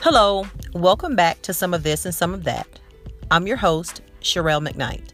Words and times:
Hello, 0.00 0.46
welcome 0.74 1.16
back 1.16 1.42
to 1.42 1.52
some 1.52 1.74
of 1.74 1.82
this 1.82 2.04
and 2.04 2.14
some 2.14 2.32
of 2.32 2.44
that. 2.44 2.68
I'm 3.32 3.48
your 3.48 3.56
host, 3.56 4.00
Sherelle 4.20 4.64
McKnight. 4.64 5.10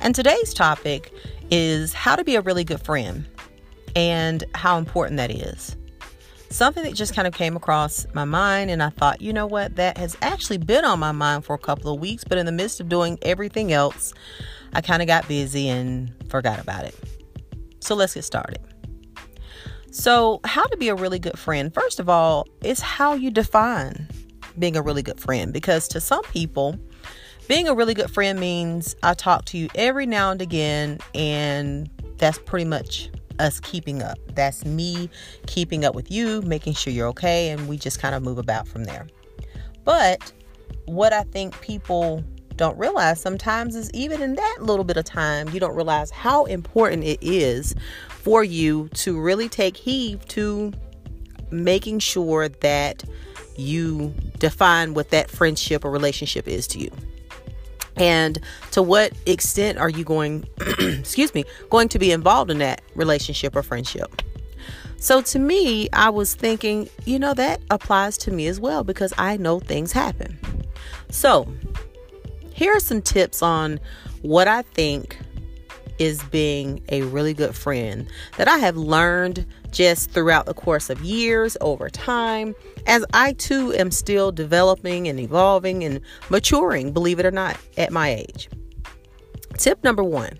And 0.00 0.14
today's 0.14 0.54
topic 0.54 1.12
is 1.50 1.92
how 1.92 2.14
to 2.14 2.22
be 2.22 2.36
a 2.36 2.40
really 2.40 2.62
good 2.62 2.80
friend 2.80 3.26
and 3.96 4.44
how 4.54 4.78
important 4.78 5.16
that 5.16 5.32
is. 5.32 5.76
Something 6.50 6.84
that 6.84 6.94
just 6.94 7.16
kind 7.16 7.26
of 7.26 7.34
came 7.34 7.56
across 7.56 8.06
my 8.14 8.24
mind, 8.24 8.70
and 8.70 8.80
I 8.80 8.90
thought, 8.90 9.20
you 9.20 9.32
know 9.32 9.46
what, 9.46 9.74
that 9.74 9.98
has 9.98 10.16
actually 10.22 10.58
been 10.58 10.84
on 10.84 11.00
my 11.00 11.12
mind 11.12 11.44
for 11.44 11.54
a 11.54 11.58
couple 11.58 11.92
of 11.92 12.00
weeks, 12.00 12.22
but 12.22 12.38
in 12.38 12.46
the 12.46 12.52
midst 12.52 12.78
of 12.78 12.88
doing 12.88 13.18
everything 13.22 13.72
else, 13.72 14.14
I 14.72 14.82
kind 14.82 15.02
of 15.02 15.08
got 15.08 15.26
busy 15.26 15.68
and 15.68 16.12
forgot 16.30 16.60
about 16.60 16.84
it. 16.84 16.94
So 17.80 17.96
let's 17.96 18.14
get 18.14 18.22
started. 18.22 18.60
So, 19.92 20.40
how 20.44 20.64
to 20.64 20.76
be 20.78 20.88
a 20.88 20.94
really 20.94 21.18
good 21.18 21.38
friend? 21.38 21.72
First 21.72 22.00
of 22.00 22.08
all, 22.08 22.46
is 22.64 22.80
how 22.80 23.12
you 23.12 23.30
define 23.30 24.08
being 24.58 24.74
a 24.74 24.80
really 24.80 25.02
good 25.02 25.20
friend 25.20 25.52
because 25.52 25.86
to 25.88 26.00
some 26.00 26.24
people, 26.24 26.78
being 27.46 27.68
a 27.68 27.74
really 27.74 27.92
good 27.92 28.10
friend 28.10 28.40
means 28.40 28.96
I 29.02 29.12
talk 29.12 29.44
to 29.46 29.58
you 29.58 29.68
every 29.74 30.06
now 30.06 30.30
and 30.30 30.40
again, 30.40 30.98
and 31.14 31.90
that's 32.16 32.38
pretty 32.38 32.64
much 32.64 33.10
us 33.38 33.60
keeping 33.60 34.02
up. 34.02 34.16
That's 34.34 34.64
me 34.64 35.10
keeping 35.46 35.84
up 35.84 35.94
with 35.94 36.10
you, 36.10 36.40
making 36.40 36.72
sure 36.72 36.90
you're 36.90 37.08
okay, 37.08 37.50
and 37.50 37.68
we 37.68 37.76
just 37.76 38.00
kind 38.00 38.14
of 38.14 38.22
move 38.22 38.38
about 38.38 38.66
from 38.66 38.84
there. 38.84 39.06
But 39.84 40.32
what 40.86 41.12
I 41.12 41.24
think 41.24 41.60
people 41.60 42.24
don't 42.56 42.78
realize 42.78 43.20
sometimes 43.20 43.76
is 43.76 43.90
even 43.92 44.22
in 44.22 44.36
that 44.36 44.58
little 44.60 44.84
bit 44.84 44.96
of 44.96 45.04
time, 45.04 45.48
you 45.50 45.60
don't 45.60 45.74
realize 45.74 46.10
how 46.10 46.44
important 46.44 47.04
it 47.04 47.18
is 47.20 47.74
for 48.22 48.44
you 48.44 48.88
to 48.94 49.20
really 49.20 49.48
take 49.48 49.76
heed 49.76 50.20
to 50.28 50.72
making 51.50 51.98
sure 51.98 52.48
that 52.48 53.04
you 53.56 54.14
define 54.38 54.94
what 54.94 55.10
that 55.10 55.30
friendship 55.30 55.84
or 55.84 55.90
relationship 55.90 56.48
is 56.48 56.66
to 56.68 56.78
you. 56.78 56.90
And 57.96 58.38
to 58.70 58.82
what 58.82 59.12
extent 59.26 59.78
are 59.78 59.90
you 59.90 60.04
going, 60.04 60.48
excuse 60.78 61.34
me, 61.34 61.44
going 61.68 61.88
to 61.90 61.98
be 61.98 62.10
involved 62.10 62.50
in 62.50 62.58
that 62.58 62.80
relationship 62.94 63.54
or 63.54 63.62
friendship? 63.62 64.22
So 64.96 65.20
to 65.20 65.38
me, 65.38 65.88
I 65.92 66.08
was 66.10 66.34
thinking, 66.34 66.88
you 67.04 67.18
know, 67.18 67.34
that 67.34 67.60
applies 67.70 68.16
to 68.18 68.30
me 68.30 68.46
as 68.46 68.60
well 68.60 68.84
because 68.84 69.12
I 69.18 69.36
know 69.36 69.58
things 69.58 69.92
happen. 69.92 70.38
So 71.10 71.52
here 72.54 72.74
are 72.74 72.80
some 72.80 73.02
tips 73.02 73.42
on 73.42 73.80
what 74.22 74.46
I 74.46 74.62
think 74.62 75.18
is 76.02 76.20
being 76.24 76.82
a 76.88 77.02
really 77.02 77.32
good 77.32 77.54
friend 77.54 78.08
that 78.36 78.48
I 78.48 78.58
have 78.58 78.76
learned 78.76 79.46
just 79.70 80.10
throughout 80.10 80.46
the 80.46 80.54
course 80.54 80.90
of 80.90 81.00
years 81.02 81.56
over 81.60 81.88
time 81.88 82.56
as 82.88 83.04
I 83.14 83.34
too 83.34 83.72
am 83.74 83.92
still 83.92 84.32
developing 84.32 85.06
and 85.06 85.20
evolving 85.20 85.84
and 85.84 86.00
maturing, 86.28 86.92
believe 86.92 87.20
it 87.20 87.24
or 87.24 87.30
not, 87.30 87.56
at 87.76 87.92
my 87.92 88.08
age. 88.08 88.50
Tip 89.58 89.84
number 89.84 90.02
one 90.02 90.36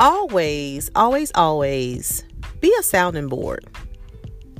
always, 0.00 0.90
always, 0.96 1.30
always 1.36 2.24
be 2.60 2.74
a 2.80 2.82
sounding 2.82 3.28
board. 3.28 3.64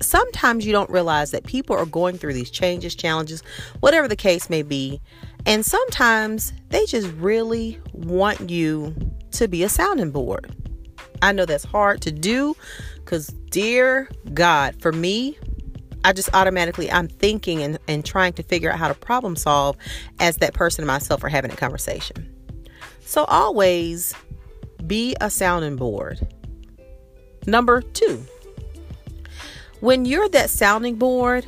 Sometimes 0.00 0.64
you 0.64 0.70
don't 0.70 0.90
realize 0.90 1.32
that 1.32 1.44
people 1.44 1.74
are 1.74 1.86
going 1.86 2.16
through 2.16 2.34
these 2.34 2.50
changes, 2.50 2.94
challenges, 2.94 3.42
whatever 3.80 4.06
the 4.06 4.14
case 4.14 4.48
may 4.48 4.62
be. 4.62 5.00
And 5.46 5.66
sometimes 5.66 6.52
they 6.68 6.86
just 6.86 7.08
really 7.14 7.80
want 7.92 8.50
you 8.50 8.94
to 9.34 9.48
be 9.48 9.62
a 9.62 9.68
sounding 9.68 10.10
board. 10.10 10.54
I 11.22 11.32
know 11.32 11.46
that's 11.46 11.64
hard 11.64 12.00
to 12.02 12.12
do 12.12 12.54
because, 12.96 13.28
dear 13.28 14.08
God, 14.32 14.80
for 14.80 14.92
me, 14.92 15.38
I 16.04 16.12
just 16.12 16.28
automatically 16.34 16.90
I'm 16.90 17.08
thinking 17.08 17.62
and, 17.62 17.78
and 17.88 18.04
trying 18.04 18.34
to 18.34 18.42
figure 18.42 18.70
out 18.70 18.78
how 18.78 18.88
to 18.88 18.94
problem 18.94 19.36
solve 19.36 19.76
as 20.20 20.36
that 20.38 20.52
person 20.52 20.82
and 20.82 20.86
myself 20.86 21.24
are 21.24 21.28
having 21.28 21.50
a 21.50 21.56
conversation. 21.56 22.30
So 23.00 23.24
always 23.24 24.14
be 24.86 25.16
a 25.20 25.30
sounding 25.30 25.76
board. 25.76 26.26
Number 27.46 27.80
two, 27.80 28.24
when 29.80 30.04
you're 30.04 30.28
that 30.30 30.50
sounding 30.50 30.96
board, 30.96 31.46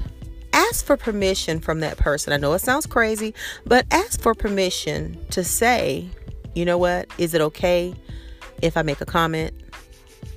ask 0.52 0.84
for 0.84 0.96
permission 0.96 1.60
from 1.60 1.80
that 1.80 1.98
person. 1.98 2.32
I 2.32 2.38
know 2.38 2.54
it 2.54 2.60
sounds 2.60 2.86
crazy, 2.86 3.34
but 3.66 3.86
ask 3.90 4.20
for 4.20 4.34
permission 4.34 5.18
to 5.30 5.44
say, 5.44 6.08
you 6.56 6.64
know 6.64 6.78
what? 6.78 7.08
Is 7.18 7.34
it 7.34 7.40
okay 7.42 7.94
if 8.62 8.76
I 8.76 8.82
make 8.82 9.00
a 9.02 9.06
comment? 9.06 9.52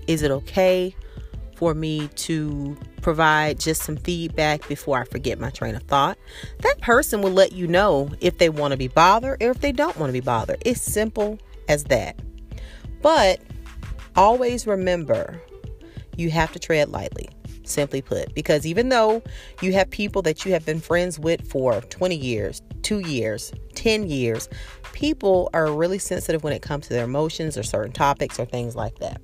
Is 0.05 0.21
it 0.21 0.31
okay 0.31 0.93
for 1.55 1.73
me 1.73 2.09
to 2.09 2.77
provide 3.01 3.59
just 3.59 3.83
some 3.83 3.95
feedback 3.95 4.67
before 4.67 4.99
I 4.99 5.05
forget 5.05 5.39
my 5.39 5.49
train 5.49 5.75
of 5.75 5.83
thought? 5.83 6.17
That 6.59 6.81
person 6.81 7.21
will 7.21 7.31
let 7.31 7.53
you 7.53 7.67
know 7.67 8.09
if 8.19 8.37
they 8.37 8.49
want 8.49 8.73
to 8.73 8.77
be 8.77 8.89
bothered 8.89 9.41
or 9.41 9.51
if 9.51 9.61
they 9.61 9.71
don't 9.71 9.95
want 9.97 10.09
to 10.09 10.13
be 10.13 10.19
bothered. 10.19 10.61
It's 10.65 10.81
simple 10.81 11.39
as 11.69 11.85
that. 11.85 12.19
But 13.01 13.39
always 14.17 14.67
remember 14.67 15.41
you 16.17 16.31
have 16.31 16.51
to 16.51 16.59
tread 16.59 16.89
lightly 16.89 17.29
simply 17.69 18.01
put. 18.01 18.33
Because 18.33 18.65
even 18.65 18.89
though 18.89 19.21
you 19.61 19.73
have 19.73 19.89
people 19.89 20.21
that 20.23 20.45
you 20.45 20.51
have 20.53 20.65
been 20.65 20.79
friends 20.79 21.19
with 21.19 21.49
for 21.49 21.81
20 21.81 22.15
years, 22.15 22.61
two 22.81 22.99
years, 22.99 23.51
10 23.75 24.09
years, 24.09 24.49
people 24.93 25.49
are 25.53 25.71
really 25.71 25.99
sensitive 25.99 26.43
when 26.43 26.53
it 26.53 26.61
comes 26.61 26.87
to 26.87 26.93
their 26.93 27.05
emotions 27.05 27.57
or 27.57 27.63
certain 27.63 27.91
topics 27.91 28.39
or 28.39 28.45
things 28.45 28.75
like 28.75 28.97
that. 28.99 29.21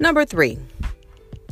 Number 0.00 0.24
three, 0.24 0.58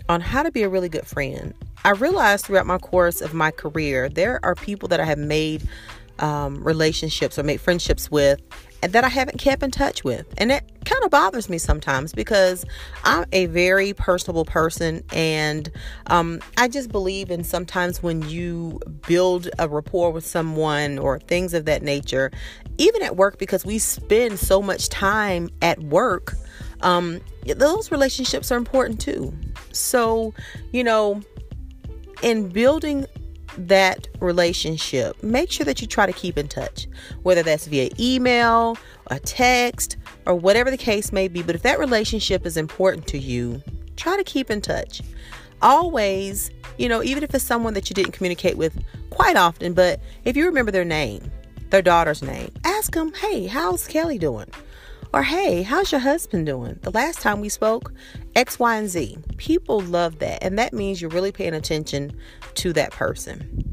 on 0.08 0.20
how 0.20 0.42
to 0.42 0.52
be 0.52 0.62
a 0.62 0.68
really 0.68 0.88
good 0.88 1.06
friend. 1.06 1.52
I 1.84 1.90
realized 1.90 2.46
throughout 2.46 2.66
my 2.66 2.78
course 2.78 3.20
of 3.20 3.34
my 3.34 3.50
career, 3.50 4.08
there 4.08 4.40
are 4.44 4.54
people 4.54 4.88
that 4.88 5.00
I 5.00 5.04
have 5.04 5.18
made 5.18 5.68
um, 6.18 6.62
relationships 6.62 7.38
or 7.38 7.42
made 7.42 7.60
friendships 7.60 8.10
with 8.10 8.40
that 8.82 9.04
I 9.04 9.08
haven't 9.08 9.38
kept 9.38 9.62
in 9.62 9.70
touch 9.70 10.04
with. 10.04 10.26
And 10.38 10.50
that 10.50 10.64
kind 10.84 11.02
of 11.04 11.10
bothers 11.10 11.48
me 11.48 11.58
sometimes 11.58 12.12
because 12.12 12.64
I'm 13.04 13.24
a 13.32 13.46
very 13.46 13.92
personable 13.92 14.44
person 14.44 15.02
and 15.12 15.70
um, 16.06 16.40
I 16.56 16.68
just 16.68 16.90
believe 16.92 17.30
in 17.30 17.42
sometimes 17.44 18.02
when 18.02 18.28
you 18.28 18.80
build 19.06 19.48
a 19.58 19.68
rapport 19.68 20.12
with 20.12 20.26
someone 20.26 20.98
or 20.98 21.18
things 21.18 21.54
of 21.54 21.64
that 21.64 21.82
nature, 21.82 22.30
even 22.78 23.02
at 23.02 23.16
work, 23.16 23.38
because 23.38 23.64
we 23.64 23.78
spend 23.78 24.38
so 24.38 24.62
much 24.62 24.88
time 24.88 25.48
at 25.62 25.80
work, 25.80 26.34
um, 26.82 27.20
those 27.56 27.90
relationships 27.90 28.52
are 28.52 28.56
important 28.56 29.00
too. 29.00 29.32
So, 29.72 30.34
you 30.72 30.84
know, 30.84 31.22
in 32.22 32.48
building 32.48 33.06
that 33.56 34.08
relationship, 34.20 35.22
make 35.22 35.50
sure 35.50 35.64
that 35.64 35.80
you 35.80 35.86
try 35.86 36.06
to 36.06 36.12
keep 36.12 36.38
in 36.38 36.48
touch, 36.48 36.86
whether 37.22 37.42
that's 37.42 37.66
via 37.66 37.90
email, 37.98 38.76
a 39.08 39.18
text, 39.18 39.96
or 40.26 40.34
whatever 40.34 40.70
the 40.70 40.76
case 40.76 41.12
may 41.12 41.28
be. 41.28 41.42
But 41.42 41.54
if 41.54 41.62
that 41.62 41.78
relationship 41.78 42.46
is 42.46 42.56
important 42.56 43.06
to 43.08 43.18
you, 43.18 43.62
try 43.96 44.16
to 44.16 44.24
keep 44.24 44.50
in 44.50 44.60
touch. 44.60 45.02
Always, 45.62 46.50
you 46.78 46.88
know, 46.88 47.02
even 47.02 47.22
if 47.24 47.34
it's 47.34 47.44
someone 47.44 47.74
that 47.74 47.88
you 47.88 47.94
didn't 47.94 48.12
communicate 48.12 48.56
with 48.56 48.82
quite 49.10 49.36
often, 49.36 49.72
but 49.72 50.00
if 50.24 50.36
you 50.36 50.44
remember 50.44 50.70
their 50.70 50.84
name, 50.84 51.30
their 51.70 51.82
daughter's 51.82 52.22
name, 52.22 52.50
ask 52.64 52.94
them, 52.94 53.12
hey, 53.14 53.46
how's 53.46 53.86
Kelly 53.86 54.18
doing? 54.18 54.46
Or, 55.14 55.22
hey, 55.22 55.62
how's 55.62 55.92
your 55.92 56.00
husband 56.00 56.46
doing? 56.46 56.78
The 56.82 56.90
last 56.90 57.20
time 57.20 57.40
we 57.40 57.48
spoke, 57.48 57.92
X, 58.34 58.58
Y, 58.58 58.76
and 58.76 58.88
Z. 58.88 59.18
People 59.36 59.80
love 59.80 60.18
that. 60.18 60.42
And 60.42 60.58
that 60.58 60.72
means 60.72 61.00
you're 61.00 61.10
really 61.10 61.32
paying 61.32 61.54
attention 61.54 62.12
to 62.54 62.72
that 62.74 62.92
person. 62.92 63.72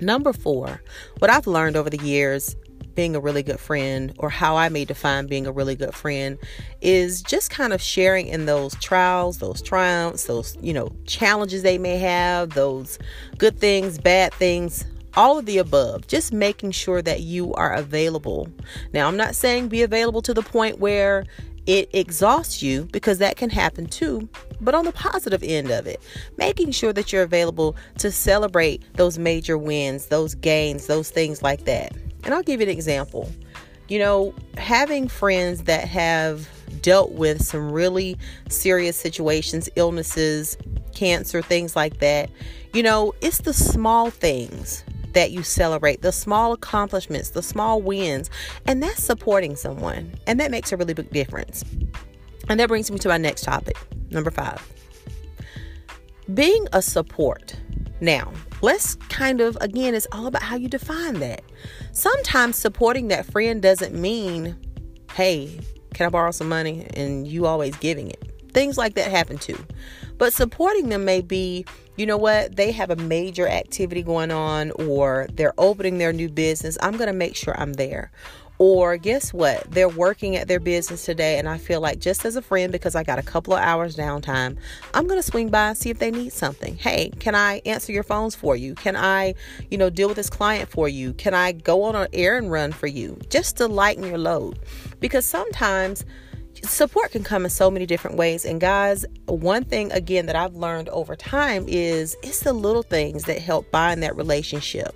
Number 0.00 0.32
four, 0.32 0.80
what 1.18 1.30
I've 1.30 1.46
learned 1.46 1.76
over 1.76 1.90
the 1.90 2.04
years 2.04 2.54
being 2.94 3.14
a 3.14 3.20
really 3.20 3.44
good 3.44 3.60
friend 3.60 4.12
or 4.18 4.28
how 4.28 4.56
I 4.56 4.68
may 4.68 4.84
define 4.84 5.28
being 5.28 5.46
a 5.46 5.52
really 5.52 5.76
good 5.76 5.94
friend 5.94 6.36
is 6.80 7.22
just 7.22 7.48
kind 7.48 7.72
of 7.72 7.80
sharing 7.80 8.26
in 8.26 8.46
those 8.46 8.74
trials, 8.76 9.38
those 9.38 9.62
triumphs, 9.62 10.24
those, 10.24 10.58
you 10.60 10.72
know, 10.72 10.90
challenges 11.06 11.62
they 11.62 11.78
may 11.78 11.96
have, 11.98 12.50
those 12.50 12.98
good 13.38 13.58
things, 13.58 13.98
bad 13.98 14.34
things, 14.34 14.84
all 15.18 15.36
of 15.36 15.46
the 15.46 15.58
above, 15.58 16.06
just 16.06 16.32
making 16.32 16.70
sure 16.70 17.02
that 17.02 17.22
you 17.22 17.52
are 17.54 17.74
available. 17.74 18.48
Now, 18.92 19.08
I'm 19.08 19.16
not 19.16 19.34
saying 19.34 19.66
be 19.66 19.82
available 19.82 20.22
to 20.22 20.32
the 20.32 20.42
point 20.42 20.78
where 20.78 21.24
it 21.66 21.90
exhausts 21.92 22.62
you 22.62 22.84
because 22.92 23.18
that 23.18 23.36
can 23.36 23.50
happen 23.50 23.86
too. 23.86 24.28
But 24.60 24.76
on 24.76 24.84
the 24.84 24.92
positive 24.92 25.42
end 25.42 25.72
of 25.72 25.88
it, 25.88 26.00
making 26.36 26.70
sure 26.70 26.92
that 26.92 27.12
you're 27.12 27.24
available 27.24 27.74
to 27.98 28.12
celebrate 28.12 28.80
those 28.94 29.18
major 29.18 29.58
wins, 29.58 30.06
those 30.06 30.36
gains, 30.36 30.86
those 30.86 31.10
things 31.10 31.42
like 31.42 31.64
that. 31.64 31.96
And 32.22 32.32
I'll 32.32 32.44
give 32.44 32.60
you 32.60 32.68
an 32.68 32.72
example. 32.72 33.28
You 33.88 33.98
know, 33.98 34.34
having 34.56 35.08
friends 35.08 35.64
that 35.64 35.88
have 35.88 36.48
dealt 36.80 37.10
with 37.10 37.44
some 37.44 37.72
really 37.72 38.16
serious 38.48 38.96
situations, 38.96 39.68
illnesses, 39.74 40.56
cancer, 40.94 41.42
things 41.42 41.74
like 41.74 41.98
that, 41.98 42.30
you 42.72 42.84
know, 42.84 43.14
it's 43.20 43.38
the 43.38 43.52
small 43.52 44.10
things 44.10 44.84
that 45.12 45.30
you 45.30 45.42
celebrate, 45.42 46.02
the 46.02 46.12
small 46.12 46.52
accomplishments, 46.52 47.30
the 47.30 47.42
small 47.42 47.80
wins, 47.80 48.30
and 48.66 48.82
that's 48.82 49.02
supporting 49.02 49.56
someone. 49.56 50.14
And 50.26 50.38
that 50.40 50.50
makes 50.50 50.72
a 50.72 50.76
really 50.76 50.94
big 50.94 51.10
difference. 51.10 51.64
And 52.48 52.60
that 52.60 52.68
brings 52.68 52.90
me 52.90 52.98
to 52.98 53.08
my 53.08 53.18
next 53.18 53.42
topic, 53.44 53.76
number 54.10 54.30
five. 54.30 54.66
Being 56.34 56.66
a 56.72 56.82
support 56.82 57.56
Now, 58.00 58.32
let's 58.62 58.94
kind 59.08 59.40
of, 59.40 59.56
again, 59.60 59.94
it's 59.94 60.06
all 60.12 60.26
about 60.26 60.42
how 60.42 60.56
you 60.56 60.68
define 60.68 61.14
that. 61.14 61.42
Sometimes 61.92 62.56
supporting 62.56 63.08
that 63.08 63.26
friend 63.26 63.60
doesn't 63.60 63.94
mean, 63.94 64.56
hey, 65.12 65.58
can 65.94 66.06
I 66.06 66.10
borrow 66.10 66.30
some 66.30 66.48
money? 66.48 66.86
And 66.94 67.26
you 67.26 67.46
always 67.46 67.74
giving 67.76 68.08
it. 68.10 68.22
Things 68.52 68.78
like 68.78 68.94
that 68.94 69.10
happen 69.10 69.38
too. 69.38 69.58
But 70.16 70.32
supporting 70.32 70.88
them 70.90 71.04
may 71.04 71.20
be, 71.20 71.64
you 71.98 72.06
know 72.06 72.16
what, 72.16 72.56
they 72.56 72.70
have 72.72 72.90
a 72.90 72.96
major 72.96 73.48
activity 73.48 74.02
going 74.02 74.30
on 74.30 74.70
or 74.72 75.26
they're 75.32 75.54
opening 75.58 75.98
their 75.98 76.12
new 76.12 76.28
business. 76.28 76.78
I'm 76.80 76.96
going 76.96 77.08
to 77.08 77.12
make 77.12 77.34
sure 77.34 77.60
I'm 77.60 77.72
there. 77.72 78.12
Or 78.60 78.96
guess 78.96 79.32
what? 79.32 79.70
They're 79.70 79.88
working 79.88 80.34
at 80.34 80.48
their 80.48 80.58
business 80.58 81.04
today, 81.04 81.38
and 81.38 81.48
I 81.48 81.58
feel 81.58 81.80
like 81.80 82.00
just 82.00 82.24
as 82.24 82.34
a 82.34 82.42
friend, 82.42 82.72
because 82.72 82.96
I 82.96 83.04
got 83.04 83.20
a 83.20 83.22
couple 83.22 83.54
of 83.54 83.60
hours 83.60 83.96
downtime, 83.96 84.56
I'm 84.94 85.06
going 85.06 85.18
to 85.18 85.22
swing 85.22 85.48
by 85.48 85.68
and 85.68 85.78
see 85.78 85.90
if 85.90 86.00
they 86.00 86.10
need 86.10 86.32
something. 86.32 86.76
Hey, 86.76 87.10
can 87.20 87.36
I 87.36 87.62
answer 87.64 87.92
your 87.92 88.02
phones 88.02 88.34
for 88.34 88.56
you? 88.56 88.74
Can 88.74 88.96
I, 88.96 89.34
you 89.70 89.78
know, 89.78 89.90
deal 89.90 90.08
with 90.08 90.16
this 90.16 90.28
client 90.28 90.68
for 90.68 90.88
you? 90.88 91.12
Can 91.14 91.34
I 91.34 91.52
go 91.52 91.84
on 91.84 91.94
an 91.94 92.08
errand 92.12 92.50
run 92.50 92.72
for 92.72 92.88
you 92.88 93.20
just 93.30 93.58
to 93.58 93.68
lighten 93.68 94.02
your 94.02 94.18
load? 94.18 94.58
Because 94.98 95.24
sometimes 95.24 96.04
support 96.64 97.12
can 97.12 97.24
come 97.24 97.44
in 97.44 97.50
so 97.50 97.70
many 97.70 97.86
different 97.86 98.16
ways. 98.16 98.44
And 98.44 98.60
guys, 98.60 99.04
one 99.26 99.64
thing 99.64 99.92
again 99.92 100.26
that 100.26 100.36
I've 100.36 100.54
learned 100.54 100.88
over 100.90 101.16
time 101.16 101.64
is 101.68 102.16
it's 102.22 102.40
the 102.40 102.52
little 102.52 102.82
things 102.82 103.24
that 103.24 103.38
help 103.38 103.70
bind 103.70 104.02
that 104.02 104.16
relationship. 104.16 104.94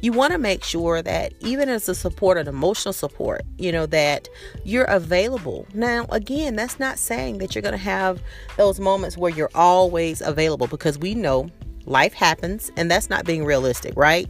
You 0.00 0.12
want 0.12 0.32
to 0.32 0.38
make 0.38 0.62
sure 0.62 1.00
that 1.02 1.32
even 1.40 1.68
as 1.68 1.88
a 1.88 1.94
support, 1.94 2.36
an 2.36 2.46
emotional 2.46 2.92
support, 2.92 3.42
you 3.58 3.72
know, 3.72 3.86
that 3.86 4.28
you're 4.62 4.84
available. 4.84 5.66
Now, 5.72 6.06
again, 6.10 6.56
that's 6.56 6.78
not 6.78 6.98
saying 6.98 7.38
that 7.38 7.54
you're 7.54 7.62
going 7.62 7.72
to 7.72 7.78
have 7.78 8.20
those 8.56 8.78
moments 8.78 9.16
where 9.16 9.32
you're 9.32 9.50
always 9.54 10.20
available 10.20 10.66
because 10.66 10.98
we 10.98 11.14
know 11.14 11.48
life 11.86 12.12
happens 12.12 12.70
and 12.76 12.90
that's 12.90 13.08
not 13.08 13.24
being 13.24 13.44
realistic, 13.44 13.94
right? 13.96 14.28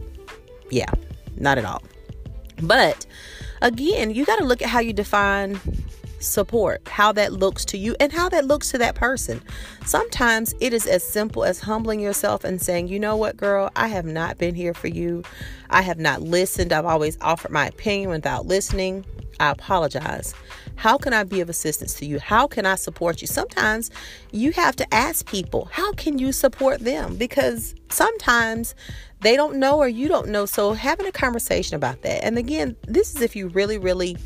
Yeah, 0.71 0.91
not 1.37 1.57
at 1.57 1.65
all. 1.65 1.83
But 2.61 3.05
again, 3.61 4.11
you 4.11 4.25
got 4.25 4.37
to 4.37 4.45
look 4.45 4.61
at 4.61 4.69
how 4.69 4.79
you 4.79 4.93
define 4.93 5.59
support, 6.25 6.87
how 6.87 7.11
that 7.13 7.33
looks 7.33 7.65
to 7.65 7.77
you, 7.77 7.95
and 7.99 8.11
how 8.11 8.29
that 8.29 8.45
looks 8.45 8.71
to 8.71 8.77
that 8.79 8.95
person. 8.95 9.41
Sometimes 9.85 10.53
it 10.59 10.73
is 10.73 10.85
as 10.85 11.03
simple 11.03 11.43
as 11.43 11.59
humbling 11.59 11.99
yourself 11.99 12.43
and 12.43 12.61
saying, 12.61 12.87
you 12.87 12.99
know 12.99 13.15
what, 13.15 13.37
girl, 13.37 13.69
I 13.75 13.87
have 13.87 14.05
not 14.05 14.37
been 14.37 14.55
here 14.55 14.73
for 14.73 14.87
you. 14.87 15.23
I 15.69 15.81
have 15.81 15.99
not 15.99 16.21
listened. 16.21 16.73
I've 16.73 16.85
always 16.85 17.17
offered 17.21 17.51
my 17.51 17.67
opinion 17.67 18.09
without 18.09 18.45
listening. 18.45 19.05
I 19.39 19.51
apologize. 19.51 20.33
How 20.75 20.97
can 20.97 21.13
I 21.13 21.23
be 21.23 21.41
of 21.41 21.49
assistance 21.49 21.93
to 21.95 22.05
you? 22.05 22.19
How 22.19 22.47
can 22.47 22.65
I 22.65 22.75
support 22.75 23.21
you? 23.21 23.27
Sometimes 23.27 23.91
you 24.31 24.51
have 24.53 24.75
to 24.77 24.93
ask 24.93 25.25
people, 25.25 25.65
how 25.71 25.93
can 25.93 26.19
you 26.19 26.31
support 26.31 26.81
them? 26.81 27.15
Because 27.15 27.75
sometimes 27.89 28.75
they 29.21 29.35
don't 29.35 29.57
know 29.57 29.77
or 29.77 29.87
you 29.87 30.07
don't 30.07 30.27
know. 30.27 30.45
So 30.45 30.73
having 30.73 31.07
a 31.07 31.11
conversation 31.11 31.75
about 31.75 32.01
that. 32.01 32.23
And 32.23 32.37
again, 32.37 32.75
this 32.87 33.15
is 33.15 33.21
if 33.21 33.35
you 33.35 33.47
really, 33.49 33.77
really 33.77 34.17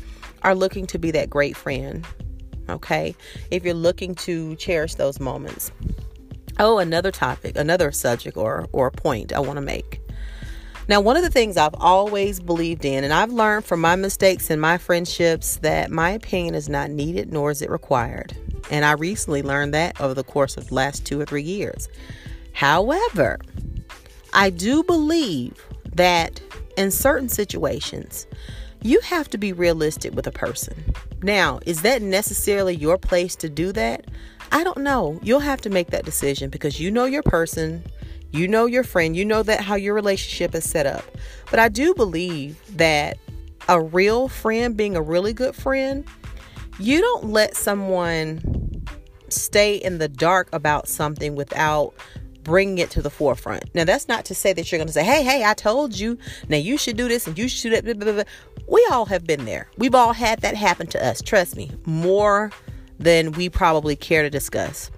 are 0.42 0.54
looking 0.54 0.86
to 0.88 0.98
be 0.98 1.10
that 1.12 1.30
great 1.30 1.56
friend, 1.56 2.06
okay? 2.68 3.14
If 3.50 3.64
you're 3.64 3.74
looking 3.74 4.14
to 4.16 4.56
cherish 4.56 4.94
those 4.94 5.20
moments. 5.20 5.70
Oh, 6.58 6.78
another 6.78 7.10
topic, 7.10 7.56
another 7.56 7.90
subject 7.92 8.36
or 8.36 8.68
or 8.72 8.90
point 8.90 9.32
I 9.32 9.40
want 9.40 9.56
to 9.56 9.62
make. 9.62 10.00
Now, 10.88 11.00
one 11.00 11.16
of 11.16 11.22
the 11.22 11.30
things 11.30 11.56
I've 11.56 11.74
always 11.76 12.40
believed 12.40 12.84
in, 12.84 13.04
and 13.04 13.12
I've 13.12 13.30
learned 13.30 13.64
from 13.64 13.80
my 13.80 13.94
mistakes 13.94 14.50
and 14.50 14.60
my 14.60 14.76
friendships, 14.76 15.56
that 15.58 15.90
my 15.90 16.10
opinion 16.10 16.56
is 16.56 16.68
not 16.68 16.90
needed 16.90 17.32
nor 17.32 17.52
is 17.52 17.62
it 17.62 17.70
required. 17.70 18.36
And 18.70 18.84
I 18.84 18.92
recently 18.92 19.42
learned 19.42 19.72
that 19.74 20.00
over 20.00 20.14
the 20.14 20.24
course 20.24 20.56
of 20.56 20.68
the 20.68 20.74
last 20.74 21.06
two 21.06 21.20
or 21.20 21.24
three 21.24 21.44
years. 21.44 21.88
However, 22.52 23.38
I 24.32 24.50
do 24.50 24.82
believe 24.82 25.64
that 25.94 26.40
in 26.76 26.90
certain 26.90 27.28
situations, 27.28 28.26
you 28.82 29.00
have 29.00 29.28
to 29.30 29.38
be 29.38 29.52
realistic 29.52 30.14
with 30.14 30.26
a 30.26 30.32
person. 30.32 30.94
Now, 31.22 31.60
is 31.66 31.82
that 31.82 32.02
necessarily 32.02 32.74
your 32.74 32.96
place 32.96 33.36
to 33.36 33.48
do 33.48 33.72
that? 33.72 34.06
I 34.52 34.64
don't 34.64 34.78
know. 34.78 35.20
You'll 35.22 35.40
have 35.40 35.60
to 35.62 35.70
make 35.70 35.90
that 35.90 36.04
decision 36.04 36.50
because 36.50 36.80
you 36.80 36.90
know 36.90 37.04
your 37.04 37.22
person, 37.22 37.84
you 38.30 38.48
know 38.48 38.66
your 38.66 38.84
friend, 38.84 39.16
you 39.16 39.24
know 39.24 39.42
that 39.42 39.60
how 39.60 39.74
your 39.74 39.94
relationship 39.94 40.54
is 40.54 40.68
set 40.68 40.86
up. 40.86 41.04
But 41.50 41.58
I 41.58 41.68
do 41.68 41.94
believe 41.94 42.58
that 42.76 43.18
a 43.68 43.80
real 43.80 44.28
friend 44.28 44.76
being 44.76 44.96
a 44.96 45.02
really 45.02 45.32
good 45.32 45.54
friend, 45.54 46.04
you 46.78 47.00
don't 47.00 47.26
let 47.26 47.56
someone 47.56 48.40
stay 49.28 49.76
in 49.76 49.98
the 49.98 50.08
dark 50.08 50.48
about 50.52 50.88
something 50.88 51.36
without 51.36 51.94
bringing 52.42 52.78
it 52.78 52.90
to 52.90 53.02
the 53.02 53.10
forefront. 53.10 53.74
Now, 53.74 53.84
that's 53.84 54.08
not 54.08 54.24
to 54.26 54.34
say 54.34 54.52
that 54.52 54.70
you're 54.70 54.78
going 54.78 54.88
to 54.88 54.92
say, 54.92 55.04
hey, 55.04 55.22
hey, 55.22 55.44
I 55.44 55.54
told 55.54 55.98
you, 55.98 56.18
now 56.48 56.56
you 56.56 56.76
should 56.76 56.96
do 56.96 57.08
this 57.08 57.26
and 57.26 57.38
you 57.38 57.48
should 57.48 57.70
do 57.70 57.70
that. 57.70 57.84
Blah, 57.84 57.94
blah, 57.94 58.12
blah. 58.12 58.24
We 58.68 58.86
all 58.90 59.06
have 59.06 59.26
been 59.26 59.44
there. 59.44 59.68
We've 59.78 59.94
all 59.94 60.12
had 60.12 60.40
that 60.40 60.54
happen 60.54 60.86
to 60.88 61.04
us. 61.04 61.20
Trust 61.20 61.56
me, 61.56 61.70
more 61.86 62.50
than 62.98 63.32
we 63.32 63.48
probably 63.48 63.96
care 63.96 64.22
to 64.22 64.30
discuss. 64.30 64.90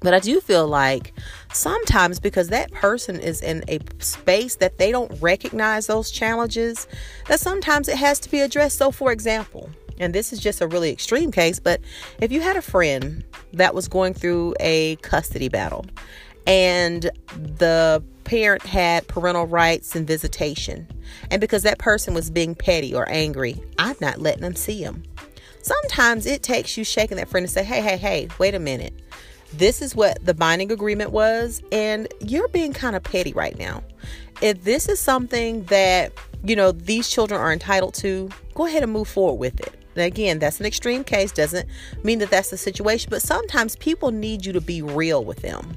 But 0.00 0.14
I 0.14 0.18
do 0.18 0.40
feel 0.40 0.66
like 0.66 1.14
sometimes 1.52 2.18
because 2.18 2.48
that 2.48 2.72
person 2.72 3.20
is 3.20 3.40
in 3.40 3.62
a 3.68 3.78
space 4.00 4.56
that 4.56 4.78
they 4.78 4.90
don't 4.90 5.12
recognize 5.22 5.86
those 5.86 6.10
challenges, 6.10 6.88
that 7.28 7.38
sometimes 7.38 7.88
it 7.88 7.96
has 7.96 8.18
to 8.20 8.30
be 8.30 8.40
addressed. 8.40 8.78
So, 8.78 8.90
for 8.90 9.12
example, 9.12 9.70
and 9.98 10.12
this 10.12 10.32
is 10.32 10.40
just 10.40 10.60
a 10.60 10.66
really 10.66 10.90
extreme 10.90 11.30
case, 11.30 11.60
but 11.60 11.80
if 12.20 12.32
you 12.32 12.40
had 12.40 12.56
a 12.56 12.62
friend 12.62 13.22
that 13.52 13.74
was 13.74 13.86
going 13.86 14.14
through 14.14 14.54
a 14.58 14.96
custody 14.96 15.48
battle 15.48 15.86
and 16.46 17.10
the 17.34 18.02
parent 18.24 18.62
had 18.62 19.06
parental 19.08 19.46
rights 19.46 19.94
and 19.94 20.06
visitation. 20.06 20.86
And 21.30 21.40
because 21.40 21.62
that 21.64 21.78
person 21.78 22.14
was 22.14 22.30
being 22.30 22.54
petty 22.54 22.94
or 22.94 23.08
angry, 23.08 23.62
I'm 23.78 23.96
not 24.00 24.18
letting 24.18 24.42
them 24.42 24.54
see 24.54 24.82
them. 24.82 25.02
Sometimes 25.62 26.26
it 26.26 26.42
takes 26.42 26.76
you 26.76 26.84
shaking 26.84 27.16
that 27.18 27.28
friend 27.28 27.44
and 27.44 27.50
say, 27.50 27.62
hey, 27.62 27.80
hey, 27.80 27.96
hey, 27.96 28.28
wait 28.38 28.54
a 28.54 28.58
minute. 28.58 28.94
This 29.52 29.82
is 29.82 29.94
what 29.94 30.24
the 30.24 30.34
binding 30.34 30.72
agreement 30.72 31.12
was, 31.12 31.62
and 31.70 32.08
you're 32.20 32.48
being 32.48 32.72
kind 32.72 32.96
of 32.96 33.02
petty 33.02 33.32
right 33.32 33.56
now. 33.58 33.82
If 34.40 34.64
this 34.64 34.88
is 34.88 34.98
something 34.98 35.64
that, 35.64 36.12
you 36.42 36.56
know, 36.56 36.72
these 36.72 37.08
children 37.08 37.40
are 37.40 37.52
entitled 37.52 37.94
to, 37.94 38.30
go 38.54 38.66
ahead 38.66 38.82
and 38.82 38.90
move 38.90 39.08
forward 39.08 39.38
with 39.38 39.60
it. 39.60 39.74
Again, 39.94 40.38
that's 40.38 40.58
an 40.58 40.64
extreme 40.64 41.04
case, 41.04 41.32
doesn't 41.32 41.68
mean 42.02 42.18
that 42.20 42.30
that's 42.30 42.48
the 42.48 42.56
situation, 42.56 43.10
but 43.10 43.20
sometimes 43.20 43.76
people 43.76 44.10
need 44.10 44.46
you 44.46 44.52
to 44.54 44.60
be 44.60 44.80
real 44.80 45.22
with 45.22 45.42
them. 45.42 45.76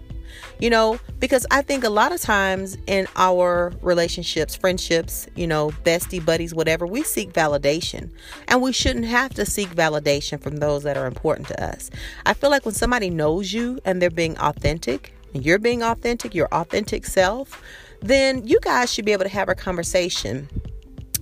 You 0.59 0.69
know, 0.69 0.99
because 1.19 1.45
I 1.51 1.61
think 1.61 1.83
a 1.83 1.89
lot 1.89 2.13
of 2.13 2.21
times 2.21 2.77
in 2.87 3.07
our 3.15 3.73
relationships, 3.81 4.55
friendships, 4.55 5.27
you 5.35 5.47
know, 5.47 5.71
bestie, 5.83 6.23
buddies, 6.23 6.55
whatever, 6.55 6.87
we 6.87 7.03
seek 7.03 7.33
validation. 7.33 8.09
And 8.47 8.61
we 8.61 8.71
shouldn't 8.71 9.05
have 9.05 9.33
to 9.33 9.45
seek 9.45 9.69
validation 9.69 10.41
from 10.41 10.57
those 10.57 10.83
that 10.83 10.95
are 10.97 11.07
important 11.07 11.49
to 11.49 11.63
us. 11.63 11.89
I 12.25 12.33
feel 12.33 12.49
like 12.49 12.65
when 12.65 12.73
somebody 12.73 13.09
knows 13.09 13.51
you 13.51 13.79
and 13.83 14.01
they're 14.01 14.09
being 14.09 14.37
authentic, 14.37 15.13
and 15.33 15.45
you're 15.45 15.59
being 15.59 15.83
authentic, 15.83 16.33
your 16.33 16.47
authentic 16.53 17.05
self, 17.05 17.61
then 18.01 18.47
you 18.47 18.59
guys 18.61 18.91
should 18.91 19.03
be 19.03 19.11
able 19.11 19.23
to 19.23 19.29
have 19.29 19.49
a 19.49 19.55
conversation 19.55 20.47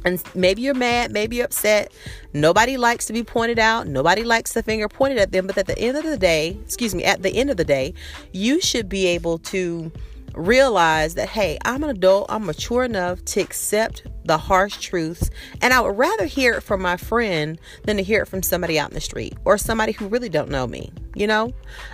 and 0.06 0.22
maybe 0.36 0.62
you're 0.62 0.74
mad, 0.74 1.12
maybe 1.12 1.38
you're 1.38 1.46
upset. 1.46 1.92
Nobody 2.34 2.78
likes 2.78 3.06
to 3.08 3.14
be 3.14 3.24
pointed 3.24 3.60
out. 3.60 3.88
Nobody 3.88 4.24
likes 4.24 4.54
the 4.54 4.64
finger 4.64 4.88
pointed 4.88 5.18
at 5.18 5.32
them. 5.32 5.48
But 5.48 5.58
at 5.58 5.68
the 5.68 5.78
end 5.78 5.98
of 5.98 6.04
the 6.04 6.18
day, 6.18 6.58
excuse 6.64 6.94
me, 6.96 7.04
at 7.04 7.22
the 7.22 7.30
end 7.30 7.50
of 7.50 7.58
the 7.58 7.66
day, 7.66 7.94
you 8.32 8.62
should 8.62 8.90
be 8.90 9.08
able 9.08 9.38
to 9.40 9.92
realize 10.36 11.16
that, 11.16 11.30
hey, 11.30 11.58
I'm 11.64 11.84
an 11.84 11.92
adult, 11.92 12.26
I'm 12.30 12.46
mature 12.46 12.84
enough 12.84 13.24
to 13.26 13.40
accept 13.42 14.04
the 14.26 14.38
harsh 14.38 14.78
truths. 14.78 15.30
And 15.62 15.74
I 15.74 15.82
would 15.82 15.98
rather 15.98 16.26
hear 16.26 16.54
it 16.54 16.62
from 16.62 16.82
my 16.82 16.98
friend 16.98 17.60
than 17.84 17.98
to 17.98 18.04
hear 18.04 18.24
it 18.24 18.28
from 18.28 18.44
somebody 18.44 18.80
out 18.80 18.90
in 18.90 18.96
the 18.96 19.02
street 19.02 19.36
or 19.46 19.58
somebody 19.58 19.92
who 19.92 20.08
really 20.08 20.30
don't 20.30 20.50
know 20.50 20.66
me, 20.66 20.92
you 21.14 21.28
know? 21.28 21.54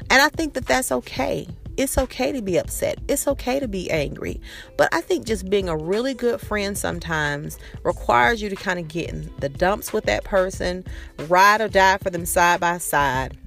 And 0.10 0.22
I 0.22 0.30
think 0.30 0.54
that 0.54 0.66
that's 0.66 0.92
okay. 0.92 1.48
It's 1.80 1.98
okay 1.98 2.34
to 2.34 2.42
be 2.42 2.58
upset. 2.58 3.00
It's 3.08 3.26
okay 3.26 3.58
to 3.62 3.68
be 3.68 3.90
angry. 3.90 4.42
But 4.76 4.90
I 4.92 5.00
think 5.00 5.26
just 5.26 5.50
being 5.50 5.70
a 5.70 5.78
really 5.78 6.14
good 6.14 6.42
friend 6.42 6.78
sometimes 6.78 7.58
requires 7.84 8.42
you 8.42 8.50
to 8.50 8.56
kind 8.58 8.80
of 8.80 8.90
get 8.90 9.10
in 9.10 9.32
the 9.40 9.48
dumps 9.48 9.94
with 9.94 10.04
that 10.04 10.26
person, 10.26 10.84
ride 11.30 11.62
or 11.62 11.70
die 11.70 11.98
for 11.98 12.10
them 12.10 12.26
side 12.26 12.60
by 12.60 12.80
side 12.80 13.38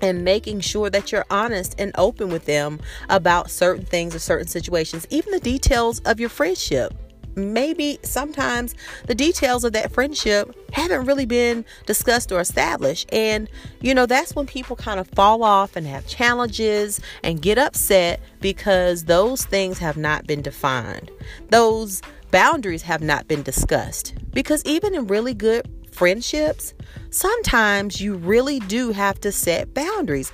and 0.00 0.24
making 0.24 0.60
sure 0.60 0.90
that 0.90 1.10
you're 1.10 1.26
honest 1.28 1.74
and 1.76 1.90
open 1.96 2.28
with 2.28 2.44
them 2.44 2.78
about 3.08 3.50
certain 3.50 3.84
things 3.84 4.14
or 4.14 4.20
certain 4.20 4.46
situations, 4.46 5.04
even 5.10 5.32
the 5.32 5.40
details 5.40 5.98
of 6.00 6.20
your 6.20 6.28
friendship 6.28 6.94
maybe 7.36 7.98
sometimes 8.02 8.74
the 9.06 9.14
details 9.14 9.62
of 9.62 9.72
that 9.74 9.92
friendship 9.92 10.54
haven't 10.72 11.06
really 11.06 11.26
been 11.26 11.64
discussed 11.86 12.32
or 12.32 12.40
established. 12.40 13.08
And, 13.12 13.48
you 13.80 13.94
know, 13.94 14.06
that's 14.06 14.34
when 14.34 14.46
people 14.46 14.74
kind 14.74 14.98
of 14.98 15.06
fall 15.08 15.44
off 15.44 15.76
and 15.76 15.86
have 15.86 16.06
challenges 16.06 17.00
and 17.22 17.40
get 17.40 17.58
upset 17.58 18.20
because 18.40 19.04
those 19.04 19.44
things 19.44 19.78
have 19.78 19.96
not 19.96 20.26
been 20.26 20.42
defined. 20.42 21.10
Those 21.50 22.02
boundaries 22.30 22.82
have 22.82 23.02
not 23.02 23.28
been 23.28 23.42
discussed. 23.42 24.14
Because 24.32 24.64
even 24.64 24.94
in 24.94 25.06
really 25.06 25.34
good 25.34 25.68
friendships, 25.92 26.74
sometimes 27.10 28.00
you 28.00 28.14
really 28.14 28.60
do 28.60 28.92
have 28.92 29.20
to 29.20 29.32
set 29.32 29.72
boundaries. 29.74 30.32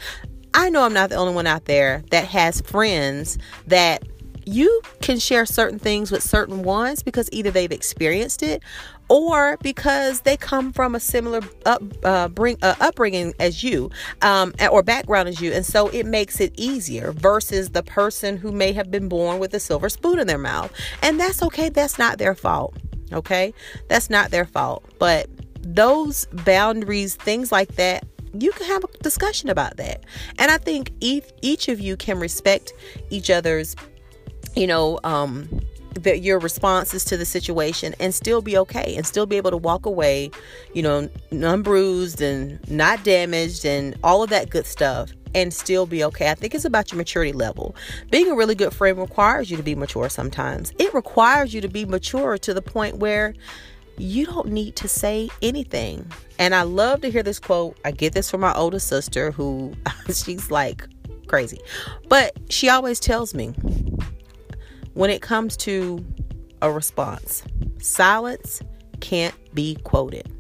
I 0.55 0.69
know 0.69 0.83
I'm 0.83 0.93
not 0.93 1.11
the 1.11 1.17
only 1.17 1.35
one 1.35 1.47
out 1.47 1.65
there 1.65 2.03
that 2.11 2.27
has 2.27 2.61
friends 2.61 3.39
that 3.67 4.03
you 4.47 4.83
can 5.01 5.19
share 5.19 5.47
certain 5.47 5.79
things 5.79 6.11
with 6.11 6.23
certain 6.23 6.63
ones 6.63 7.03
because 7.03 7.29
either 7.33 7.51
they've 7.51 7.73
experienced 7.73 8.43
it 8.43 8.63
or 9.09 9.59
because 9.63 10.23
they 10.23 10.37
come 10.37 10.73
from 10.73 10.95
a 10.95 11.01
similar 11.01 11.41
up, 11.67 11.83
uh, 12.05 12.29
bring, 12.29 12.57
uh, 12.63 12.75
upbringing 12.81 13.35
as 13.39 13.63
you 13.63 13.91
um, 14.23 14.55
or 14.71 14.83
background 14.83 15.29
as 15.29 15.41
you. 15.41 15.53
And 15.53 15.67
so 15.67 15.89
it 15.89 16.07
makes 16.07 16.41
it 16.41 16.55
easier 16.57 17.13
versus 17.13 17.71
the 17.71 17.83
person 17.83 18.37
who 18.37 18.53
may 18.53 18.73
have 18.73 18.91
been 18.91 19.09
born 19.09 19.39
with 19.39 19.53
a 19.55 19.61
silver 19.61 19.89
spoon 19.89 20.19
in 20.19 20.27
their 20.27 20.39
mouth. 20.39 20.73
And 21.03 21.21
that's 21.21 21.43
okay. 21.43 21.69
That's 21.69 21.99
not 21.99 22.19
their 22.19 22.35
fault. 22.35 22.77
Okay. 23.13 23.53
That's 23.89 24.09
not 24.09 24.31
their 24.31 24.47
fault. 24.47 24.85
But 24.99 25.29
those 25.61 26.27
boundaries, 26.33 27.15
things 27.15 27.53
like 27.53 27.75
that, 27.77 28.05
you 28.39 28.51
can 28.53 28.67
have 28.67 28.85
a 28.85 28.89
discussion 29.03 29.51
about 29.51 29.77
that. 29.77 30.05
And 30.39 30.51
I 30.51 30.57
think 30.57 30.93
each, 31.01 31.25
each 31.43 31.69
of 31.69 31.81
you 31.81 31.97
can 31.97 32.19
respect 32.19 32.73
each 33.11 33.29
other's 33.31 33.77
you 34.55 34.67
know, 34.67 34.99
um, 35.05 35.49
that 35.95 36.21
your 36.21 36.39
responses 36.39 37.05
to 37.05 37.17
the 37.17 37.25
situation 37.25 37.95
and 38.01 38.15
still 38.15 38.43
be 38.43 38.57
okay 38.57 38.95
and 38.97 39.07
still 39.07 39.27
be 39.27 39.37
able 39.37 39.51
to 39.51 39.57
walk 39.57 39.87
away, 39.87 40.31
you 40.75 40.83
know, 40.83 41.09
unbruised 41.31 42.21
and 42.21 42.59
not 42.71 43.05
damaged 43.05 43.65
and 43.65 43.97
all 44.03 44.23
of 44.23 44.31
that 44.31 44.51
good 44.51 44.67
stuff 44.67 45.11
and 45.35 45.53
still 45.53 45.87
be 45.87 46.05
okay. 46.05 46.31
I 46.31 46.35
think 46.35 46.55
it's 46.55 46.65
about 46.65 46.93
your 46.93 46.99
maturity 46.99 47.33
level. 47.33 47.75
Being 48.11 48.31
a 48.31 48.35
really 48.35 48.55
good 48.55 48.73
friend 48.73 48.99
requires 48.99 49.51
you 49.51 49.57
to 49.57 49.63
be 49.63 49.75
mature 49.75 50.09
sometimes. 50.09 50.73
It 50.79 50.93
requires 50.93 51.55
you 51.55 51.61
to 51.61 51.69
be 51.69 51.85
mature 51.85 52.39
to 52.39 52.55
the 52.55 52.63
point 52.63 52.97
where 52.97 53.35
you 53.99 54.27
don't 54.27 54.49
need 54.49 54.77
to 54.77 54.89
say 54.89 55.29
anything. 55.41 56.11
And 56.39 56.55
I 56.55 56.63
love 56.63 57.03
to 57.03 57.11
hear 57.11 57.23
this 57.23 57.39
quote. 57.39 57.79
I 57.85 57.91
get 57.91 58.15
this 58.15 58.31
from 58.31 58.41
my 58.41 58.55
older 58.55 58.79
sister 58.79 59.31
who 59.31 59.75
she's 60.07 60.51
like 60.51 60.87
crazy. 61.27 61.61
But 62.09 62.37
she 62.51 62.69
always 62.69 63.01
tells 63.01 63.35
me 63.35 63.55
when 64.95 65.11
it 65.11 65.23
comes 65.23 65.57
to 65.59 66.05
a 66.61 66.71
response. 66.71 67.43
Silence 67.81 68.63
can't 69.01 69.35
be 69.55 69.77
quoted. 69.85 70.31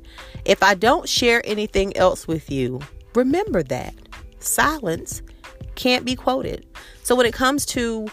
If 0.44 0.62
I 0.62 0.74
don't 0.74 1.08
share 1.08 1.42
anything 1.44 1.96
else 1.96 2.26
with 2.26 2.50
you, 2.50 2.80
remember 3.14 3.62
that 3.64 3.94
silence 4.38 5.22
can't 5.74 6.04
be 6.04 6.14
quoted. 6.14 6.66
So 7.02 7.14
when 7.14 7.26
it 7.26 7.34
comes 7.34 7.66
to 7.66 8.08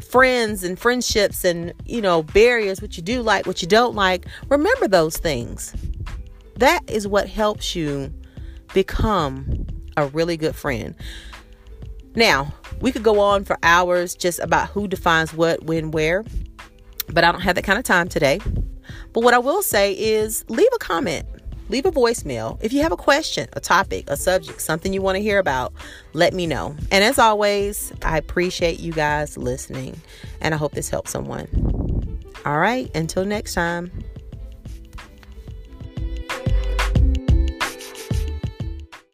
friends 0.00 0.64
and 0.64 0.78
friendships 0.78 1.44
and, 1.44 1.72
you 1.86 2.00
know, 2.00 2.22
barriers, 2.22 2.82
what 2.82 2.96
you 2.96 3.02
do 3.02 3.22
like, 3.22 3.46
what 3.46 3.62
you 3.62 3.68
don't 3.68 3.94
like, 3.94 4.26
remember 4.48 4.88
those 4.88 5.16
things. 5.16 5.74
That 6.56 6.82
is 6.88 7.06
what 7.06 7.28
helps 7.28 7.74
you 7.74 8.12
become 8.72 9.66
a 9.96 10.06
really 10.08 10.36
good 10.36 10.54
friend. 10.54 10.94
Now, 12.14 12.52
we 12.80 12.92
could 12.92 13.02
go 13.02 13.20
on 13.20 13.44
for 13.44 13.58
hours 13.62 14.14
just 14.14 14.38
about 14.38 14.68
who 14.68 14.86
defines 14.86 15.32
what, 15.32 15.64
when, 15.64 15.90
where, 15.90 16.24
but 17.08 17.24
I 17.24 17.32
don't 17.32 17.40
have 17.40 17.56
that 17.56 17.64
kind 17.64 17.78
of 17.78 17.84
time 17.84 18.08
today. 18.08 18.40
But 19.12 19.22
what 19.22 19.34
I 19.34 19.38
will 19.38 19.62
say 19.62 19.92
is 19.92 20.44
leave 20.48 20.68
a 20.74 20.78
comment, 20.78 21.26
leave 21.68 21.86
a 21.86 21.90
voicemail. 21.90 22.58
If 22.62 22.72
you 22.72 22.82
have 22.82 22.92
a 22.92 22.96
question, 22.96 23.48
a 23.54 23.60
topic, 23.60 24.04
a 24.08 24.16
subject, 24.16 24.60
something 24.60 24.92
you 24.92 25.02
want 25.02 25.16
to 25.16 25.22
hear 25.22 25.38
about, 25.38 25.72
let 26.12 26.34
me 26.34 26.46
know. 26.46 26.76
And 26.90 27.02
as 27.04 27.18
always, 27.18 27.92
I 28.02 28.18
appreciate 28.18 28.80
you 28.80 28.92
guys 28.92 29.36
listening, 29.36 30.00
and 30.40 30.54
I 30.54 30.56
hope 30.56 30.72
this 30.72 30.88
helps 30.88 31.10
someone. 31.10 31.48
All 32.44 32.58
right, 32.58 32.94
until 32.94 33.24
next 33.24 33.54
time. 33.54 33.90